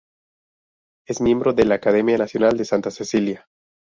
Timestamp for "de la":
1.53-1.75